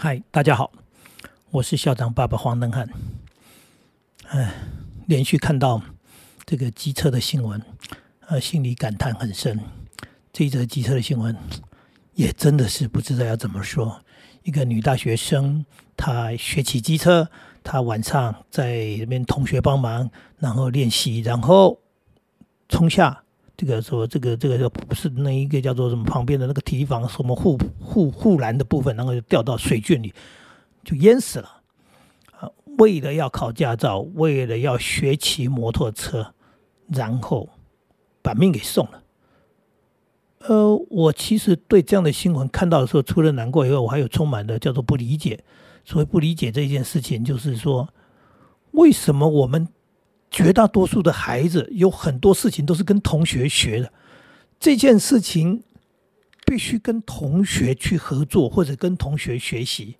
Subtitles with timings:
[0.00, 0.70] 嗨，大家好，
[1.50, 2.88] 我是校长爸爸黄登汉。
[4.28, 4.54] 哎，
[5.06, 5.82] 连续看到
[6.46, 7.60] 这个机车的新闻，
[8.28, 9.58] 呃，心里感叹很深。
[10.32, 11.36] 这一则机车的新闻，
[12.14, 14.00] 也真的是不知道要怎么说。
[14.44, 15.66] 一个女大学生，
[15.96, 17.28] 她学骑机车，
[17.64, 20.08] 她晚上在那边同学帮忙，
[20.38, 21.80] 然后练习，然后
[22.68, 23.24] 冲下
[23.58, 30.14] 这个说这个这个不是那一个叫做什么旁边的那个体育房什么护护护栏的部分，然后就掉到水圈里，
[30.84, 31.60] 就淹死了。
[32.38, 32.48] 啊，
[32.78, 36.32] 为了要考驾照，为了要学骑摩托车，
[36.86, 37.48] 然后
[38.22, 39.02] 把命给送了。
[40.46, 45.42] 呃，我其实对这样的新闻看到的时候，除了难过以外，我还有充满的叫做不理解。
[45.84, 47.88] 所谓不理解这件事情，就是说，
[48.70, 49.66] 为什么我们
[50.30, 53.92] 绝大多数的孩子有很多事情都是跟同学学的，
[54.60, 55.62] 这件事情
[56.44, 59.96] 必须跟同学去合作，或者跟同学学习。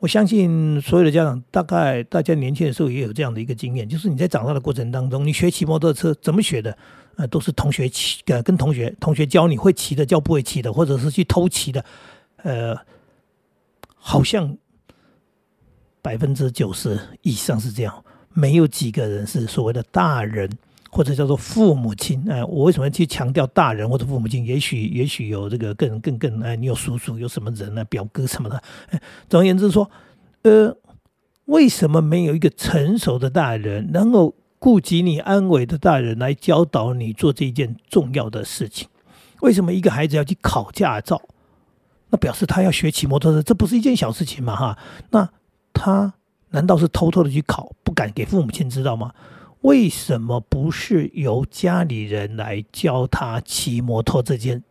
[0.00, 6.78] 我相信所有的家长，大概大家年轻的时候也有这样的一个经验，就是你在长大的过程当中，你学骑摩托车怎么学的？
[7.16, 11.84] 呃，都是同学骑，呃，跟同学同学教你会骑的，教不会骑的，或者是去偷骑的，
[12.44, 12.78] 呃，
[13.96, 14.56] 好像
[16.00, 18.04] 百分之九十以上是这样，
[18.38, 20.48] 没有几个人是所谓的大人
[20.90, 22.24] 或者叫做父母亲。
[22.30, 24.44] 哎，我为什么去强调大人或者父母亲？
[24.44, 27.84] 也许也许有这个更更更，哎，你有叔叔，有什么人呢？
[27.86, 28.62] 表哥什么的。
[29.28, 29.90] 总而言之说，
[30.42, 30.76] 呃，
[31.46, 34.34] 为什么没有一个成熟的大人能够？
[34.60, 38.88] 顾及你安危的大人来教导你做这一件重要的事情。
[39.40, 41.22] 为什么一个孩子要去考驾照？
[42.10, 44.56] 那表示他要学骑摩托车，这不是一件小事情嘛？
[44.56, 44.76] 哈，
[45.10, 45.30] 那
[45.72, 46.12] 他
[46.50, 49.12] 难道是偷偷的去考，不敢给父母亲知道吗？
[49.62, 54.62] 为什么不是由家里人来教他骑摩托这件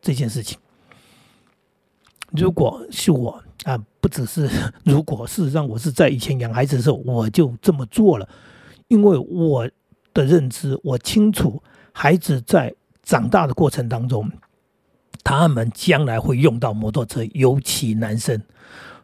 [0.00, 0.58] 这件事情？
[2.30, 4.48] 如果是我啊，不只是
[4.84, 8.28] 如果，事实上我是在以前养孩子的时候，我就这么做了。
[8.86, 9.68] 因为我
[10.14, 14.30] 的认知，我清楚孩子在长大的过程当中，
[15.24, 18.40] 他们将来会用到摩托车，尤其男生，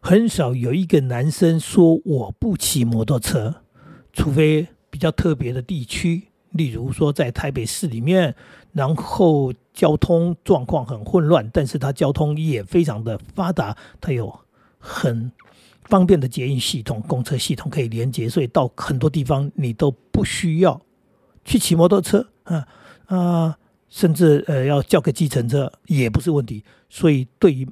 [0.07, 3.63] 很少有一个男生说我不骑摩托车，
[4.13, 8.35] 除非比较特别的地区，例如说在台北市里面，
[8.75, 14.41] 然后交通状况很混乱，但是他交通也非常的发达，他有
[14.79, 15.33] 很。
[15.85, 20.81] 方便的捷运系统、公车系统可以连接，所以到很多地方你都不需要
[21.45, 22.67] 去骑摩托车啊
[23.07, 26.63] 啊，甚至呃要叫个计程车也不是问题。
[26.89, 27.67] 所以对于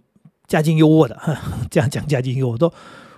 [0.47, 1.37] 家境优渥的，哈
[1.71, 2.73] 这样讲家境优渥，都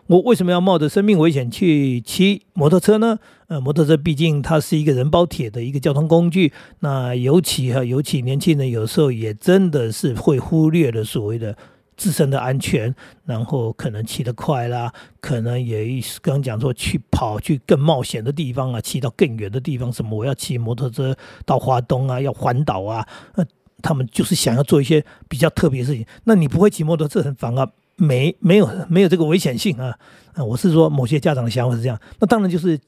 [0.07, 3.19] 我为什么要冒着生命危险去骑摩托车呢？
[3.49, 11.57] 呃，摩托车毕竟它是一个人包铁的一个交通工具，那尤其哈，尤其年轻人有时候也真的是会忽略了所谓的。
[11.97, 12.93] 自身的安全，
[13.25, 15.87] 然后可能骑得快啦，可能也
[16.21, 23.07] 刚刚讲说去跑去更冒险的地方啊，骑到更远的地方，什么我要骑摩托车到华东啊，要环岛啊，
[23.37, 23.47] 呃，
[23.85, 26.07] 他们就是想要做一些比较特别的事情。
[26.25, 29.95] 那你不会骑摩托车，反而没没有没有这个危险性啊？
[30.33, 32.01] 啊，我是说某些家长的想法是这样。
[32.19, 32.81] 那当然就是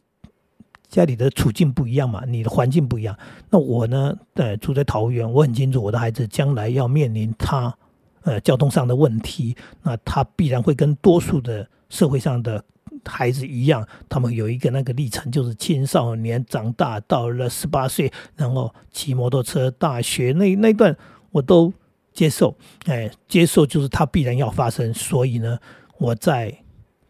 [0.88, 3.14] 家里的处境不一样嘛，你的环境不一样。
[3.50, 7.76] 那我呢，呃，住在桃园，我很清楚我的孩子将来要面临他。
[8.22, 12.64] 呃，交通上的问题，那他必然会跟多数的社会上的
[13.06, 20.96] 孩子一样，他们有一个那个历程，就是青少年长大到了十八岁，然后骑摩托车，大学那那段
[21.30, 21.72] 我都
[22.12, 22.56] 接受，
[22.86, 25.58] 哎，接受就是它必然要发生，所以呢，
[25.98, 26.56] 我在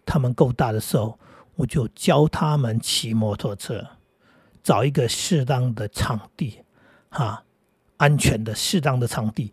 [0.04, 1.18] 他们够大的时候，
[1.54, 3.86] 我就教他们骑摩托车，
[4.62, 6.58] 找一个适当的场地，
[7.08, 7.44] 哈，
[7.96, 9.52] 安全的适当的场地。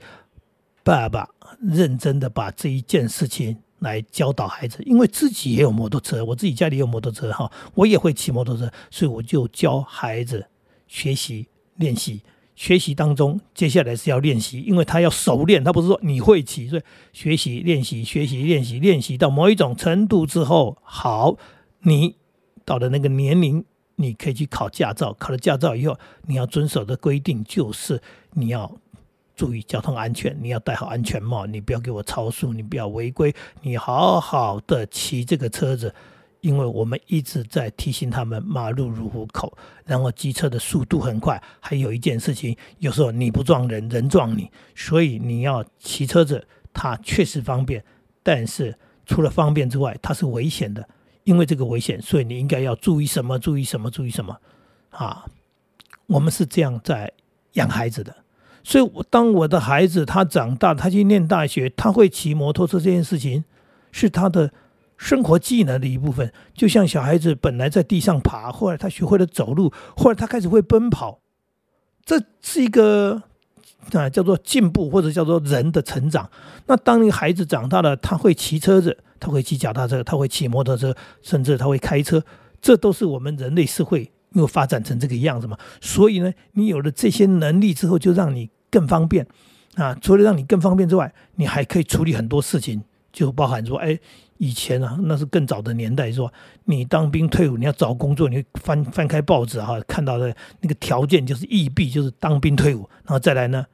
[0.84, 1.30] 爸爸
[1.62, 10.48] 认真的把这一件事情来教导孩子，因为自己也有摩托车，我自己家里有摩托车哈，我也会骑摩托车，所以我就教孩子
[10.88, 12.22] 学习练习。
[12.56, 21.36] 学习当中，接下来是要练习，因为他要熟练，他不是说你会骑，所以学习练习学习练习练习到某一种程度之后，好，
[21.82, 22.16] 你
[22.64, 23.66] 到了那个年龄，
[23.96, 25.14] 你可以去考驾照。
[25.20, 25.97] 考了驾照以后，
[26.28, 28.00] 你要遵守的规定就是
[28.34, 28.72] 你要。
[29.43, 35.93] 注意交通安全，你要戴好安全帽，你不要给我超速，你不要违规，你好好的骑这个车子，
[36.40, 39.51] 因为我们一直在提醒他们马路如虎口，
[39.84, 47.84] 然后机车的速度很快，还有一件事情，有时候你不撞人，人撞你，所以你要骑车子，它确实方便，
[48.23, 48.73] 但是
[49.05, 50.87] 除了方便之外，它是危险的，
[51.25, 53.37] 因为这个危险，所以你应该要注意什么？
[53.37, 53.91] 注意什么？
[53.91, 54.40] 注意什么？
[54.91, 55.25] 啊，
[56.07, 57.11] 我们是这样在
[57.55, 58.22] 养孩子的。
[58.64, 63.44] 所以，当我的孩子他长大，他去念大学，他会骑摩托车这件事情，
[63.92, 64.52] 是他的
[64.98, 66.32] 生活技能的一部分。
[66.54, 71.20] 就像小孩子本来在地上爬，后来他学会了走路，后来他开始会奔跑，
[72.06, 73.22] 这是一个
[73.92, 76.30] 啊叫做进步，或者叫做人的成长。
[76.68, 82.24] 那当你孩子长大了，他会骑车子，他会骑脚踏车，他会骑摩托车，甚至他会开车，
[82.62, 84.10] 这都是我们人类社会。
[84.34, 89.25] 又发展成这个样子嘛，所以呢，你有了这些能力之后，就让你更方便
[89.75, 89.96] 啊。
[90.02, 92.81] 除了让你更方便之外，你还可以处理很多事情，
[93.11, 93.99] 就包含说，哎，
[94.37, 96.34] 以前啊，那是更早的年代，说
[96.66, 103.66] 你当兵退伍，你要找工作，你翻翻开报纸哈，看到的那个条件就是义必就是当兵退伍，然后再来呢，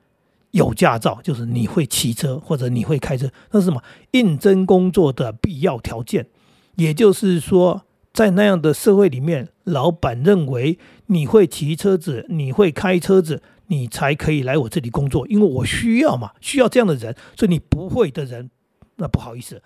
[0.51, 3.81] 有驾照，就是你会骑车或者你会开车，那是什么？
[4.12, 6.28] 应征工作的必要条件，
[6.75, 7.86] 也就是说。
[8.12, 17.16] 在那样的社会里面，老板认为你会骑车子，你会开车子，你才可以来我这里工作，因为我需要嘛，需要这样的人。
[17.36, 18.51] 所以你不会的人，
[18.98, 19.63] 那不好意思，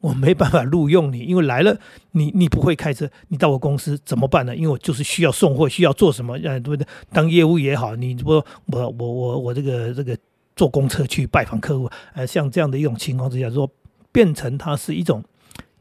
[0.00, 1.78] 我没办法录用你，因为来了
[2.12, 4.56] 你你不会开车，你到我公司怎么办呢？
[4.56, 6.38] 因为我就是需要送货，需要做什么？
[6.38, 6.86] 对不对？
[7.12, 10.16] 当业务也好，你不我我我我这个这个
[10.56, 13.70] 坐公车去拜访客户，呃，像这样的一种情况之下，说
[14.10, 15.22] 变成它是一种。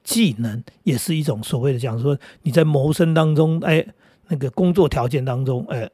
[0.04, 3.84] 技能也是一种所谓的讲说你在谋生当中，哎，
[4.28, 5.90] 那个工作条件当中，哎，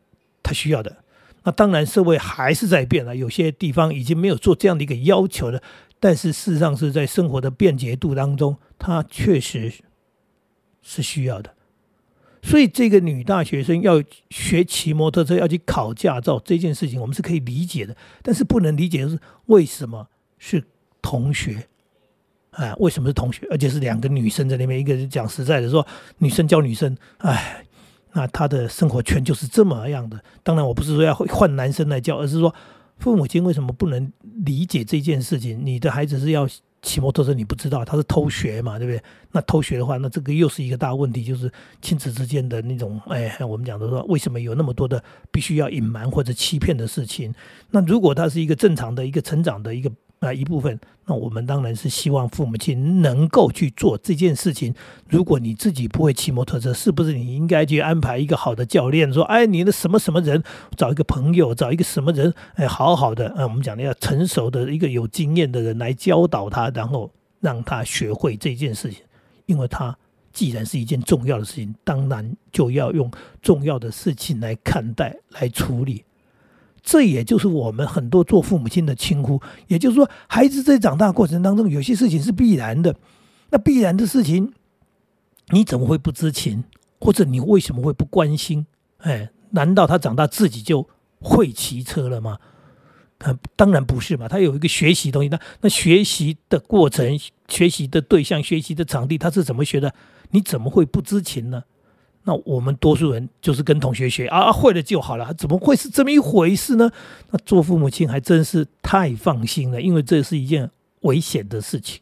[0.51, 0.97] 他需要的。
[1.43, 5.63] 那当然社会还是在变了，有些地方已经没有做这样的一个要求了。
[5.99, 9.71] 但是事实上是在生活的便捷度当中，它确实
[10.81, 11.53] 是需要的。
[12.43, 17.95] 所以这个女大学生要学骑摩托车，要去考驾照这件事情，我们是可以理解的。
[18.21, 20.07] 但是不能理解的是为什么
[20.37, 20.63] 是
[21.01, 21.67] 同学。
[22.51, 23.47] 哎，为什么是同学？
[23.49, 25.87] 而且是两个女生在那边，一个是讲实在的说，
[26.17, 27.65] 女生教女生，哎，
[28.13, 30.21] 那他的生活圈就是这么样的。
[30.43, 32.53] 当然，我不是说要换男生来教，而是说
[32.97, 34.11] 父母亲为什么不能
[34.45, 35.59] 理解这件事情？
[35.63, 36.47] 你的孩子是要
[36.81, 39.01] 骑摩托车，你不知道他是偷学嘛，对不对？
[39.31, 47.33] 那偷学的话，那这个又是一个大问题，就是亲子之间的那种，哎，我们讲的说，为什么有那么多的必须要隐瞒或者欺骗的事情？
[47.69, 49.91] 那如果他是一个正常的一个成长的一个。
[50.23, 54.71] 那，一部分，那我们当然是希望父母亲能够去做这件事情。
[55.09, 59.11] 如果你自己不会骑摩托车，是不是你应该去安排一个好的教练？
[59.11, 60.43] 说，哎，你的什么什么人，
[60.77, 69.01] 找一个朋友，找一个什么人，哎，好好的，嗯，我们讲的要成熟的一个有经验的人来教导他，然后让他学会这件事情。
[69.47, 69.97] 因为他
[70.31, 73.09] 既然是一件重要的事情，当然就要用
[73.41, 76.03] 重要的事情来看待、来处理。
[76.83, 82.95] 这也就是我们很多做父母亲的轻忽，也就是说，孩子在长大过程当中，有些事情是必然的。
[83.51, 84.53] 那必然的事情，
[85.49, 86.63] 你怎么会不知情？
[86.99, 88.65] 或者你为什么会不关心？
[88.99, 90.87] 哎，难道他长大自己就
[91.19, 92.39] 会骑车了吗？
[93.19, 94.27] 啊，当然不是嘛。
[94.27, 99.93] 他有一个学习东西，那那学习的过程、学习的对象、学习的场地，他是怎么学的？
[100.31, 101.63] 你怎么会不知情呢？
[102.23, 106.91] 那我们多数人就是跟同学学啊，会了就好了，怎么会是这么一回事呢？
[107.31, 110.69] 那做父母亲还真是太放心了，因为这是一件
[111.01, 112.01] 危险的事情。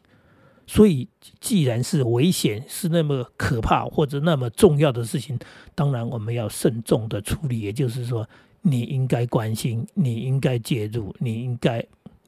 [0.67, 1.07] 所以，
[1.39, 5.39] 既然是危险，是那么可怕或者那么重要的事情，
[5.73, 7.61] 当然我们要慎重的处理。
[7.61, 8.27] 也就是说，
[8.61, 11.85] 你应该关心，你应该介入，你应该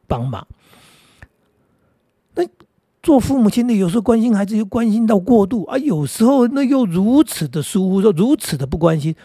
[0.07, 0.47] 帮忙。
[2.35, 2.43] 那。
[3.03, 9.15] 做父母亲的有时候关心孩子又关心到过度啊，有时候那又如此的疏忽，说如此的不关心，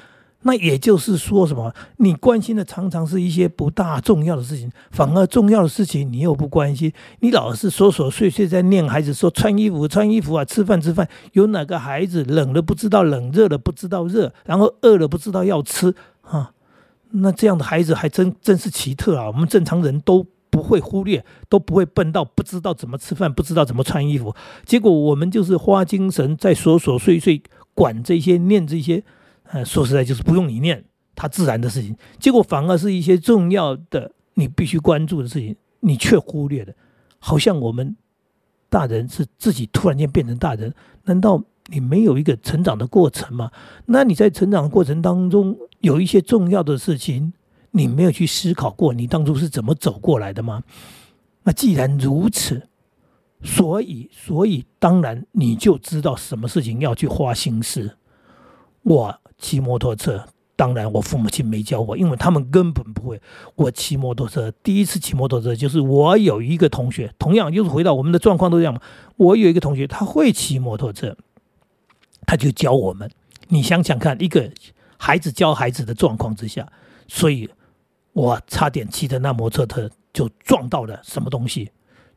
[0.43, 1.75] 那也就是说什么？
[1.99, 6.91] 你关心的常常是一些不大重要的事情，反而重要的事情你又不关心，
[7.21, 16.53] 你老是琐琐碎碎在念孩子说穿衣服穿衣服啊，吃饭吃饭，有哪个孩子冷了不知道冷，热了不知道热，然后饿了不知道要吃啊？
[17.11, 19.27] 那这样的孩子还真真是奇特啊！
[19.27, 20.27] 我们正常人都。
[20.67, 24.35] 会忽略，都不会笨到不知道怎么吃饭，不知道怎么穿衣服。
[24.65, 27.43] 结果我们就是花精神在琐琐碎碎
[27.73, 29.03] 管这些、念这些。
[29.53, 31.97] 呃，说实在就是不用你念，它自然的事情。
[32.19, 36.73] 结果反而是一些重要的、你必须关注的事情，你却忽略了。
[37.21, 37.97] 好像我们
[38.69, 43.53] 大人是自己突然间变成大人，难道你没有一个成长的过程吗？
[43.87, 47.33] 那你在成长的过程当中有一些重要的事情。
[47.77, 50.63] 你没有去思考过，你当初是怎么走过来的吗？
[51.43, 52.69] 那既然如此，
[53.43, 57.99] 所以，所以当然你就知道什么事情要去花心思。
[58.83, 63.21] 我骑摩托车，当然我父母亲没教我，因为他们根本不会。
[63.57, 68.81] 我骑摩托车，第一次骑摩托车就是我有一个同学，同样就是回到我们的状况都这样嘛。
[69.17, 71.15] 我有一个同学，他会骑摩托车，
[72.27, 73.11] 他就教我们。
[73.49, 74.51] 你想想看，一个
[74.97, 76.73] 孩子教孩子的状况之下，
[77.07, 77.51] 所以。
[78.17, 81.71] 我差点骑着那摩托车就撞到了什么东西，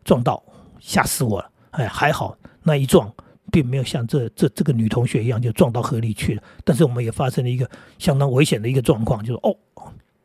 [0.05, 0.41] 撞到
[0.79, 1.51] 吓死我了。
[1.71, 3.13] 哎，还好那一撞
[3.51, 6.43] 并没有像这这这个女同学一样就撞到河里去了。
[6.63, 9.53] 但是我们也发生了一个相当危险的一个状况，就是哦，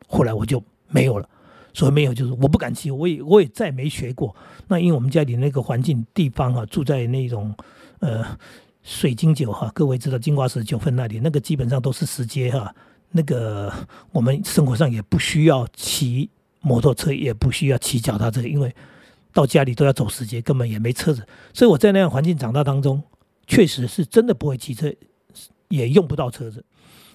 [0.07, 1.27] 后来我就没有了。
[1.73, 4.33] 所以没有，就是我不敢骑，我也我也再没学过。
[4.69, 7.53] 那因为我们家里那个环境地方啊，住在那种
[7.99, 8.25] 呃
[8.81, 12.73] 水晶酒哈，各位知道金瓜石九份那里，那个基本上都是石阶哈。
[13.17, 13.71] 那个
[14.11, 16.29] 我们生活上也不需要骑
[16.59, 18.75] 摩托车，也不需要骑脚踏车，因为
[19.31, 21.25] 到家里都要走石阶，根本也没车子。
[21.53, 23.01] 所以我在那样环境长大当中，
[23.47, 24.93] 确实是真的不会骑车，
[25.69, 26.65] 也用不到车子。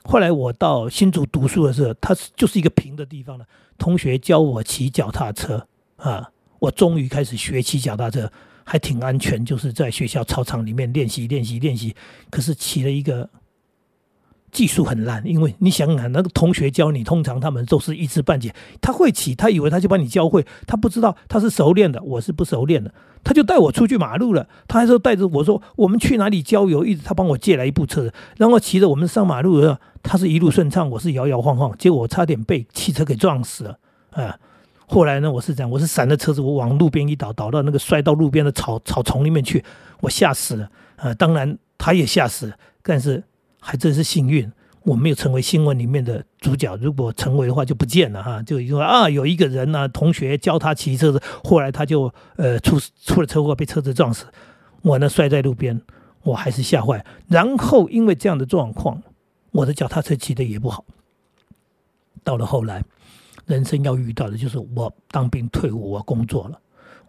[0.05, 3.45] 后来我到新竹读书的时候，它就是一个平的地方了。
[3.77, 5.67] 同学教我骑脚踏车
[5.97, 6.31] 啊，
[6.61, 8.33] 我终于开始学骑脚踏车，
[8.65, 9.45] 还挺安全。
[9.45, 11.95] 就是在学校操场里面练习练习练习，
[12.31, 13.29] 可是骑了一个。
[14.53, 18.55] 技术很烂，因为你想想，那个同学教你，通常他们都是一知半解。
[18.81, 22.93] 他会骑，他以为他就把你教会，他不知道他是熟练的，我是不熟练的。
[23.23, 33.79] 他就带我出去马路了，他还说带着我说我们去哪里郊游，一直他帮我借来一部车，然后骑着我们上马路的时候，他是一路顺畅，我是摇摇晃晃，结果我差点被汽车给撞死了。
[34.13, 34.35] 啊，
[34.87, 39.63] 后来呢，我是这样，我是闪着车子，我往路边一倒，倒到那个摔到路边的草草丛里面去，
[40.01, 40.71] 我吓死了。
[40.97, 43.23] 啊，当然他也吓死了，但是。
[43.61, 44.51] 还真是幸运，
[44.83, 46.75] 我没有成为新闻里面的主角。
[46.77, 48.43] 如果成为的话，就不见了哈。
[48.43, 54.27] 就因为啊，有一个人呢，同学教他骑车子，后来他就呃出出了车祸，被车子撞死。
[54.83, 55.81] 我呢摔在路边，
[56.23, 57.05] 我还是吓坏。
[57.29, 59.03] 然后因为这样的状况，
[59.51, 60.85] 我的脚踏车骑的也不好。
[62.25, 62.83] 到了后来，
[63.47, 66.59] 人生要遇到的就是我当兵退伍，我工作了。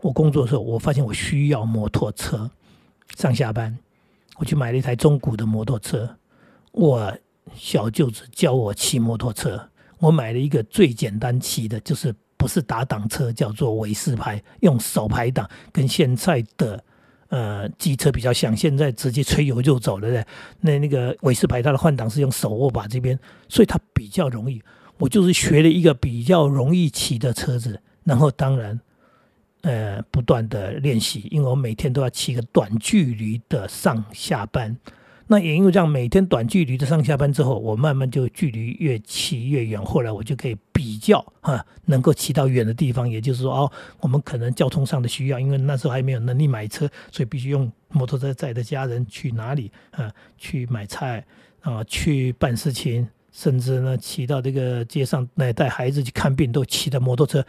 [0.02, 2.50] 我工作的时候，我发现我需要摩托车
[3.16, 3.78] 上下班，
[4.38, 6.18] 我去买了一台中古的摩托车。
[6.72, 7.16] 我
[7.54, 16.84] 小舅子教我骑摩托车，我买了一个最简单骑的，就是不是打挡车，叫做韦斯牌，用手排挡，跟现在的
[17.28, 18.56] 呃机车比较像。
[18.56, 20.26] 现在直接吹油就走了的，
[20.62, 24.62] 那那个韦斯牌它的换挡是用手握把这边，所以它比较容易。
[24.98, 28.80] 我就是学了一个比较容易骑的车子，然后当然
[29.62, 34.78] 呃不断的练习，因为我每天都要骑个短距离的上下班。
[35.32, 39.82] 那也因为这样，每天短距离的上下班之后，我慢慢就距离越骑越远。
[39.82, 43.10] 后来我就可以比较哈，能够骑到远的地方。
[43.10, 43.72] 也就是说，哦，
[44.02, 50.12] 我们可能交通上的需要，因为那时候还没有能力买车，所以必须用摩托车载着家人去哪里啊？
[50.38, 51.26] 去买菜
[51.62, 51.82] 啊？
[51.86, 57.42] 去办事情，甚至呢，骑到这个街上来带孩子去看病，都骑的摩托车。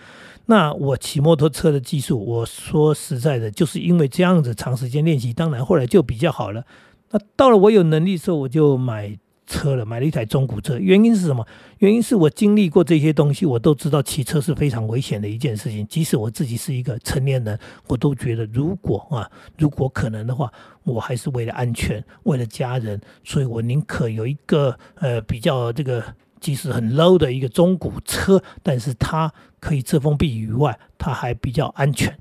[0.46, 6.64] 那我骑摩托车的技术，我说实在的，就是因为这样子长时间练习，当然后来就比较好了。
[7.12, 9.16] 那到了我有能力的时候，我就买
[9.46, 10.78] 车了，买了一台中古车。
[10.78, 11.46] 原因是什么？
[11.78, 15.86] 原因是我经历过这些东西，我都知道骑车是非常危险的一件事情。
[15.86, 20.50] 即使我自己是一个成年人，我都觉得如果啊，如果可能的话，
[20.84, 26.02] 我还是为了安全，为了家人，所以我宁可有一个呃比较这个
[26.40, 32.18] 即使很 low 的一个中古车，但是它可以遮风避雨外，它还比较安全。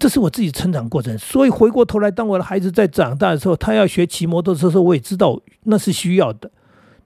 [0.00, 6.50] 这是我自己成长过程，所以回过头来，当我的孩子在长大的时候，他要学骑摩托车的时候，我也知道那是需要的。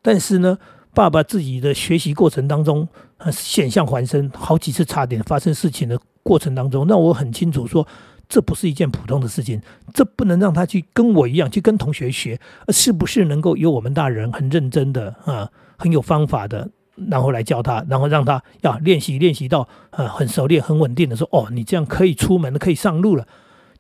[0.01, 0.57] 但是呢，
[0.95, 2.87] 爸爸自己的学习过程当中，
[3.33, 7.85] 险象环生，好几次差点发生事情的过程当中，让我很清楚说，
[8.29, 9.61] 这不是一件普通的事情，
[9.93, 16.71] 这不能让他去跟我一样去跟同学学，是不是能够有我们大人很认真的啊，很有方法的。
[17.11, 23.27] 然后来教他，然后让他要练习练习到呃很熟练、很稳定的说：“哦，你这样可以出门了，可以上路了。”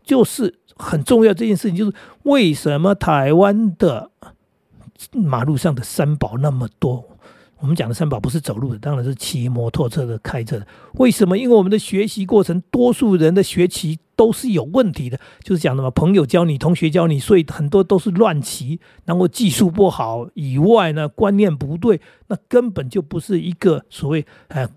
[0.05, 1.93] 就是很重要这件事情，就是
[2.23, 4.11] 为什么台湾的
[5.13, 7.16] 马路上的三宝那么多？
[7.59, 10.67] 我们讲的三宝不是走路的，当然是骑摩托车的、开车的。
[10.95, 11.39] 为什么？
[11.39, 15.19] 因为我们的学习过程，多数人的学习都是有问题的。
[15.43, 24.69] 就是讲的嘛，朋友教你，同学教你，所以很多都是乱骑，然后技术不好以外呢，观念不对，那根本就不是一个所谓呃，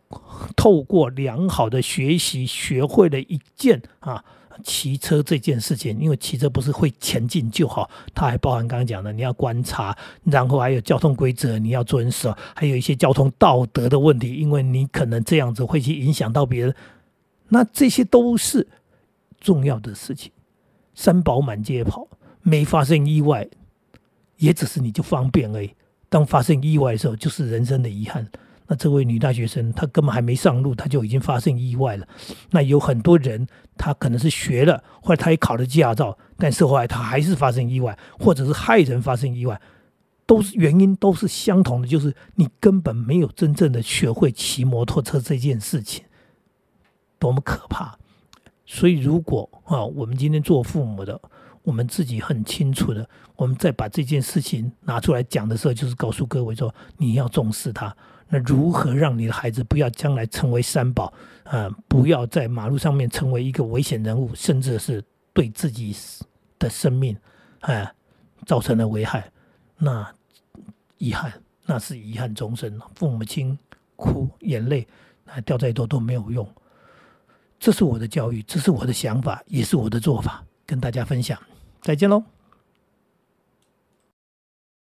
[0.55, 4.23] 透过良好的学习学会了一件啊。
[4.63, 16.75] 骑车这件事情，因为骑车不是会前进就好，它还包含刚刚讲的，你要观察，然后还有交通规则你要遵守，还有一些交通道德的问题，因为你可能这样子会去影响到别人，
[17.47, 18.67] 那这些都是
[19.39, 20.31] 重要的事情。
[20.93, 22.07] 三宝满街跑，
[22.41, 23.47] 没发生意外，
[24.37, 25.71] 也只是你就方便而已。
[26.09, 28.29] 当发生意外的时候，就是人生的遗憾。
[28.71, 32.07] 那这位女大学生，她根本还没上路，她就已经发生意外了。
[32.51, 33.45] 那有很多人，
[33.75, 39.59] 他可能是学了，或者他也考了驾照，但是后来他还是发生意外，或者是害人发生意外。
[40.27, 46.05] 都是原因都是相同的，就是你根本没有真正的学会骑摩托车这件事情，
[47.17, 47.97] 多么可怕！
[48.63, 51.19] 所以，如果啊，我们今天做父母的，
[51.63, 57.97] 我们自己很清楚的，我们再把这件事情拿出来讲的时候，就是告诉各位说，你要重视它。
[58.31, 61.11] 那如何让你的孩子不要将来成为三宝
[61.43, 61.69] 啊？
[61.87, 65.95] 不要在马路上面成为一个危险人物，甚至是对自己
[66.59, 67.17] 的生命
[67.61, 67.91] 啊
[68.45, 69.31] 造成了危害？
[69.77, 70.07] 那
[70.99, 71.33] 遗憾，
[71.65, 72.79] 那是遗憾终生。
[72.93, 73.57] 父母亲
[73.95, 74.87] 哭眼泪
[75.25, 76.47] 啊掉再多都没有用。
[77.59, 81.37] 这是我的教育，这是我的想法，也是我的做法，跟大家分享。
[81.81, 82.23] 再见喽。